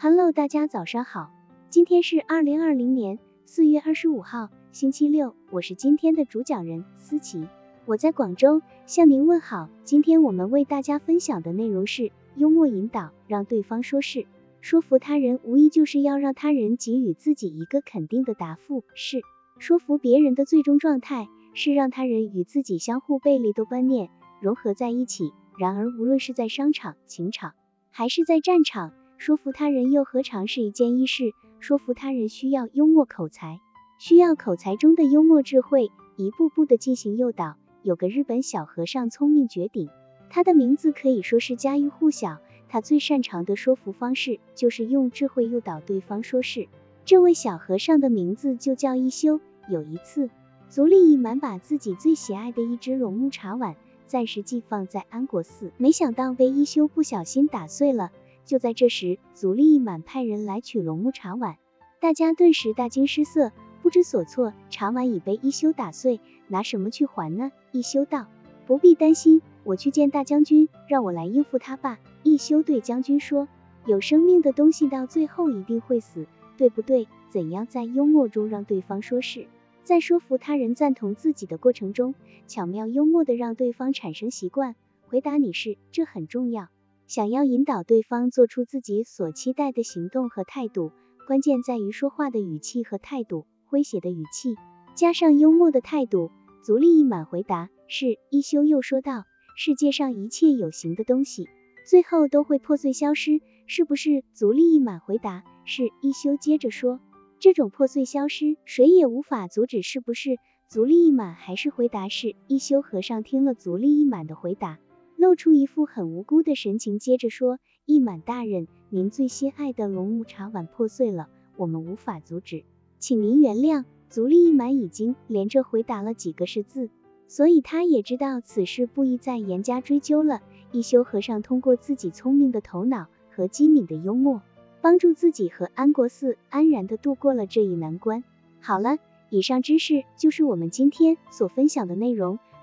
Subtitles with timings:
[0.00, 1.32] Hello，大家早上好，
[1.70, 7.48] 今天是二零二零年四月二十五号，星期六，我是今天的主讲人思琪，
[7.84, 9.68] 我在广州向您问好。
[9.82, 14.28] 今天我们为大家分享的内容是幽默引导，让对方说是。
[14.60, 18.84] 说服他人，无疑就是要让他人给予自己一个肯定的答复。
[18.94, 19.20] 是
[19.58, 24.10] 说服别人的最终状态，是让他人与自己相互背离的观念
[24.40, 25.32] 融合在一起。
[25.58, 27.54] 然而，无论是在商场、情场，
[27.90, 31.34] 还是在战场，说服他人又何尝是一件易事？
[31.58, 33.60] 说服他人需要幽默口才，
[33.98, 37.56] 需要口才中的幽默智慧，一步步的进行诱导。
[37.82, 39.90] 有个日本小和尚聪明绝顶，
[40.30, 42.38] 他的名字可以说是家喻户晓。
[42.68, 46.68] 他最擅长的说服方式就是用智慧诱导对方说是。
[47.04, 49.40] 这位小和尚的名字就叫一休。
[49.68, 50.30] 有一次，
[50.68, 53.74] 足利义满把自己最喜爱的一只龙木茶碗
[54.06, 58.12] 暂时寄放在安国寺，没想到被一休不小心打碎了。
[58.48, 61.58] 就在这时，足利满派人来取龙木茶碗，
[62.00, 64.54] 大家顿时大惊失色，不知所措。
[64.70, 67.52] 茶碗已被一休打碎，拿什么去还呢？
[67.72, 68.26] 一休道
[68.66, 73.48] ：“不必担心，我去见大将军，让我来应付他吧。”一休对将军说
[73.84, 77.06] ：“有生命的东西到最后一定会死，对不对？
[77.28, 79.46] 怎样在幽默中让对方说是，
[79.84, 82.14] 在说服他人赞同自己的过程中，
[82.46, 84.74] 巧妙幽默的让对方产生习惯
[85.06, 86.68] 回答你是，这很重要。”
[87.08, 90.92] 想要引导对方做出自己所期待的行动和态度，
[91.26, 93.46] 关键在于说话的语气和态度。
[93.70, 94.56] 诙谐的语气
[94.94, 96.30] 加上幽默的态度，
[96.62, 98.18] 足利义满回答是。
[98.30, 99.24] 一休又说道
[99.56, 101.48] ：“世界上一切有形的东西，
[101.86, 105.90] 最后都会破碎消失，是不是？”足利义满回答是。
[106.02, 107.00] 一休接着说
[107.40, 110.36] ：“这种破碎消失，谁也无法阻止，是不是？”
[110.68, 112.36] 足利义满还是回答是。
[112.48, 114.78] 一休和尚听了足利义满的回答。
[115.18, 122.62] 露出一副很无辜的神情，接着说：“一满大人，您最心爱的龙木茶碗破碎了，我们无法阻止，
[123.00, 126.88] 请您原谅。”足利义满已经连着回答了几个是字，
[127.26, 130.40] 所以他也知道此事不宜再严加追究了。
[130.70, 134.40] 一休和尚通过自己聪明的头脑和机敏的幽默，
[134.80, 138.22] 帮助自己和安国寺安然的度过了这一难关。
[138.60, 138.98] 好了，
[139.30, 142.38] 以上知识就是我们今天所分享的内容。